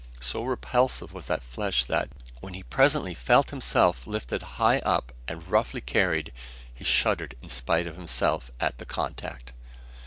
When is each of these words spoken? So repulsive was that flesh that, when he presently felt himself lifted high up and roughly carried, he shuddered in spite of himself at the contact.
So 0.19 0.43
repulsive 0.43 1.13
was 1.13 1.27
that 1.27 1.43
flesh 1.43 1.85
that, 1.85 2.09
when 2.39 2.55
he 2.55 2.63
presently 2.63 3.13
felt 3.13 3.51
himself 3.51 4.07
lifted 4.07 4.41
high 4.57 4.79
up 4.79 5.13
and 5.27 5.47
roughly 5.47 5.79
carried, 5.79 6.31
he 6.73 6.83
shuddered 6.83 7.35
in 7.43 7.49
spite 7.49 7.85
of 7.85 7.97
himself 7.97 8.49
at 8.59 8.79
the 8.79 8.85
contact. 8.87 9.53